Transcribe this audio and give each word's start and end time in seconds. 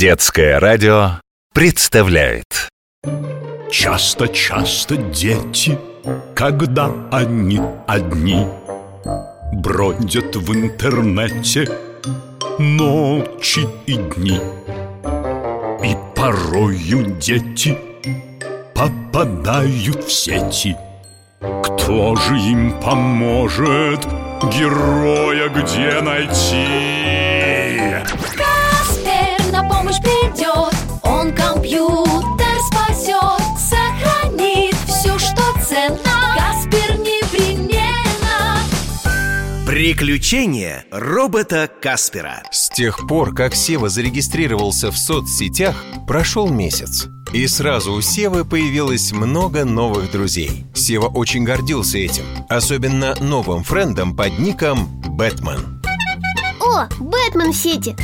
Детское 0.00 0.58
радио 0.58 1.20
представляет. 1.52 2.70
Часто-часто 3.70 4.96
дети, 4.96 5.78
когда 6.34 6.90
они 7.12 7.60
одни 7.86 8.46
Бродят 9.52 10.36
в 10.36 10.54
интернете 10.54 11.68
ночи 12.58 13.68
и 13.84 13.96
дни. 13.96 14.40
И 15.84 15.94
порою 16.16 17.18
дети 17.20 17.76
попадают 18.74 20.04
в 20.04 20.10
сети. 20.10 20.78
Кто 21.62 22.16
же 22.16 22.38
им 22.38 22.72
поможет 22.80 24.06
героя 24.50 25.50
где 25.50 26.00
найти? 26.00 27.49
Приключения 39.70 40.84
робота 40.90 41.70
Каспера 41.80 42.42
С 42.50 42.70
тех 42.70 43.06
пор, 43.06 43.32
как 43.32 43.54
Сева 43.54 43.88
зарегистрировался 43.88 44.90
в 44.90 44.98
соцсетях, 44.98 45.76
прошел 46.08 46.48
месяц. 46.48 47.06
И 47.32 47.46
сразу 47.46 47.92
у 47.92 48.00
Севы 48.00 48.44
появилось 48.44 49.12
много 49.12 49.64
новых 49.64 50.10
друзей. 50.10 50.66
Сева 50.74 51.06
очень 51.06 51.44
гордился 51.44 51.98
этим, 51.98 52.24
особенно 52.48 53.14
новым 53.20 53.62
френдом 53.62 54.16
под 54.16 54.40
ником 54.40 54.88
Бэтмен. 55.02 55.80
О, 56.60 56.88
Бэтмен 56.98 57.52
в 57.52 57.56
сети 57.56 57.94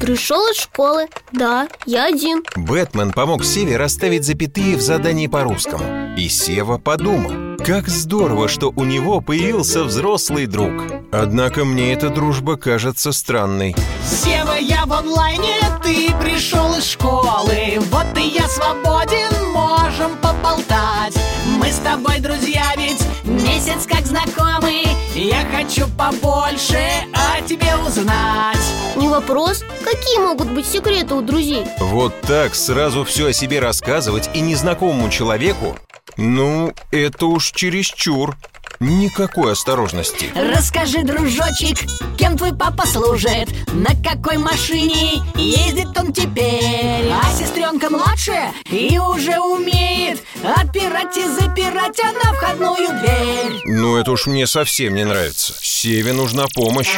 Пришел 0.00 0.40
из 0.52 0.56
школы 0.56 1.08
Да, 1.32 1.68
я 1.84 2.06
один 2.06 2.42
Бэтмен 2.56 3.12
помог 3.12 3.44
Севе 3.44 3.76
расставить 3.76 4.24
запятые 4.24 4.78
в 4.78 4.80
задании 4.80 5.26
по-русскому. 5.26 6.16
И 6.16 6.30
Сева 6.30 6.78
подумал, 6.78 7.43
как 7.64 7.88
здорово, 7.88 8.46
что 8.48 8.72
у 8.76 8.84
него 8.84 9.22
появился 9.22 9.84
взрослый 9.84 10.46
друг. 10.46 10.72
Однако 11.10 11.64
мне 11.64 11.94
эта 11.94 12.10
дружба 12.10 12.56
кажется 12.56 13.10
странной. 13.10 13.74
Сева, 14.06 14.56
я 14.60 14.84
в 14.84 14.92
онлайне, 14.92 15.56
ты 15.82 16.12
пришел 16.20 16.74
из 16.74 16.84
школы 16.84 17.78
Вот 17.90 18.06
и 18.18 18.28
я 18.28 18.46
свободен, 18.48 19.52
можем 19.52 20.16
поболтать 20.20 21.14
Мы 21.58 21.68
с 21.68 21.78
тобой 21.78 22.20
друзья 22.20 22.64
ведь 22.76 23.00
месяц 23.24 23.86
как 23.86 24.04
знакомы 24.04 24.82
Я 25.14 25.46
хочу 25.56 25.86
побольше 25.96 26.86
о 27.12 27.40
тебе 27.46 27.74
узнать 27.86 28.58
Не 28.96 29.08
вопрос 29.08 29.64
Какие 29.82 30.18
могут 30.18 30.50
быть 30.50 30.66
секреты 30.66 31.14
у 31.14 31.22
друзей? 31.22 31.64
Вот 31.78 32.18
так 32.22 32.54
сразу 32.54 33.04
все 33.04 33.28
о 33.28 33.32
себе 33.32 33.60
рассказывать 33.60 34.28
и 34.34 34.40
незнакомому 34.40 35.08
человеку? 35.08 35.76
Ну, 36.16 36.72
это 36.90 37.26
уж 37.26 37.50
чересчур. 37.50 38.36
Никакой 38.80 39.52
осторожности. 39.52 40.26
Расскажи, 40.34 41.04
дружочек, 41.04 41.78
кем 42.18 42.36
твой 42.36 42.52
папа 42.54 42.86
служит 42.86 43.48
На 43.72 43.90
какой 44.02 44.36
машине 44.36 45.22
ездит 45.36 45.96
он 45.96 46.12
теперь 46.12 47.08
А 47.10 47.32
сестренка 47.38 47.88
младшая 47.88 48.52
и 48.68 48.98
уже 48.98 49.38
умеет 49.38 50.20
Отпирать 50.42 51.16
и 51.16 51.22
запирать 51.22 52.00
она 52.00 52.32
входную 52.34 52.88
дверь 52.98 53.43
Ну, 53.84 53.98
это 53.98 54.12
уж 54.12 54.24
мне 54.24 54.46
совсем 54.46 54.94
не 54.94 55.04
нравится. 55.04 55.52
Севе 55.60 56.14
нужна 56.14 56.46
помощь. 56.54 56.88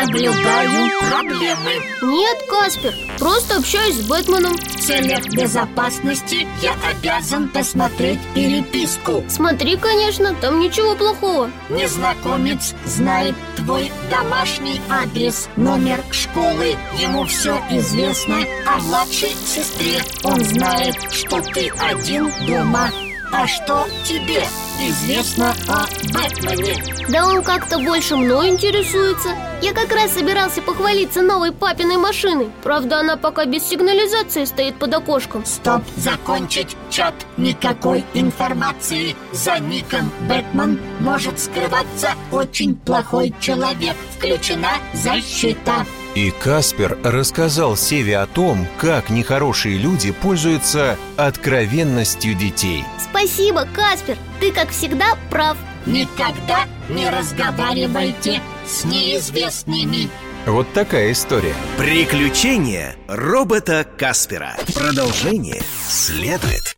Наблюдаю 0.00 0.88
проблемы. 0.98 1.74
Нет, 2.00 2.38
Каспер 2.48 2.94
Просто 3.18 3.56
общаюсь 3.56 3.96
с 3.96 4.08
Бэтменом. 4.08 4.54
В 4.54 4.80
целях 4.80 5.22
безопасности 5.26 6.48
я 6.62 6.74
обязан 6.90 7.50
посмотреть 7.50 8.20
переписку. 8.34 9.22
Смотри, 9.28 9.76
конечно, 9.76 10.34
там 10.40 10.60
ничего 10.60 10.94
плохого. 10.94 11.50
Незнакомец 11.68 12.74
знает 12.86 13.34
твой 13.56 13.92
домашний 14.10 14.80
адрес 14.88 15.50
Номер 15.56 16.02
школы. 16.10 16.74
Ему 16.98 17.26
все 17.26 17.54
известно 17.70 18.38
О 18.66 18.78
младшей 18.78 19.36
сестре. 19.44 20.02
Он 20.22 20.42
знает, 20.42 20.96
что 21.12 21.42
ты 21.42 21.70
один 21.78 22.32
дома 22.46 22.90
А 23.36 23.48
что 23.48 23.84
тебе 24.04 24.42
известно 24.80 25.52
о 25.66 25.86
Бэтмене? 26.12 27.08
Да 27.08 27.26
он 27.26 27.42
как-то 27.42 27.80
больше 27.80 28.14
мной 28.14 28.50
интересуется 28.50 29.30
Я 29.64 29.72
как 29.72 29.92
раз 29.92 30.12
собирался 30.12 30.60
похвалиться 30.60 31.22
новой 31.22 31.50
папиной 31.50 31.96
машиной. 31.96 32.50
Правда, 32.62 33.00
она 33.00 33.16
пока 33.16 33.46
без 33.46 33.62
сигнализации 33.66 34.44
стоит 34.44 34.78
под 34.78 34.92
окошком. 34.92 35.46
Стоп, 35.46 35.82
закончить 35.96 36.76
чат. 36.90 37.14
Никакой 37.38 38.04
информации. 38.12 39.16
За 39.32 39.58
ником 39.58 40.12
Бэтмен 40.28 40.78
может 41.00 41.40
скрываться. 41.40 42.10
Очень 42.30 42.76
плохой 42.76 43.32
человек. 43.40 43.96
Включена 44.18 44.72
защита. 44.92 45.86
И 46.14 46.30
Каспер 46.30 46.98
рассказал 47.02 47.74
Севе 47.74 48.18
о 48.18 48.26
том, 48.26 48.66
как 48.76 49.08
нехорошие 49.08 49.78
люди 49.78 50.12
пользуются 50.12 50.98
откровенностью 51.16 52.34
детей. 52.34 52.84
Спасибо, 53.02 53.66
Каспер. 53.74 54.18
Ты, 54.40 54.52
как 54.52 54.68
всегда, 54.68 55.16
прав. 55.30 55.56
Никогда 55.86 56.66
не 56.90 57.08
разговаривайте 57.08 58.42
с 58.66 58.84
неизвестными. 58.84 60.08
Вот 60.46 60.72
такая 60.72 61.12
история. 61.12 61.54
Приключения 61.78 62.96
робота 63.08 63.86
Каспера. 63.96 64.56
Продолжение 64.74 65.62
следует 65.86 66.64